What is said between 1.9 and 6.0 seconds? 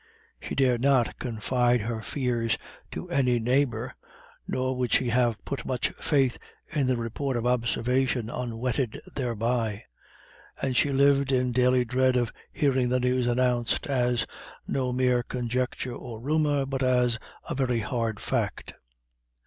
fears to any neighbour, nor would she have put much